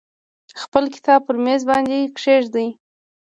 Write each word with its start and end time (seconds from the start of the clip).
خپل 0.63 0.83
کتاب 0.95 1.19
پر 1.27 1.35
میز 1.43 1.61
باندې 1.69 1.97
کیږدئ. 2.19 2.67